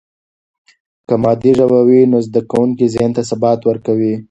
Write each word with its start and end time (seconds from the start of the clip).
که 1.07 1.13
مادي 1.23 1.51
ژبه 1.57 1.79
وي، 1.87 2.01
نو 2.11 2.17
د 2.21 2.25
زده 2.27 2.41
کوونکي 2.51 2.85
ذهن 2.93 3.11
ته 3.17 3.21
ثبات 3.29 3.59
ورکوي. 3.65 4.13